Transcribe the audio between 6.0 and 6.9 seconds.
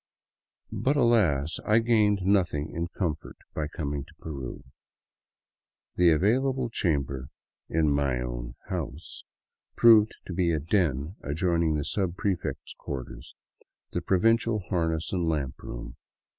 available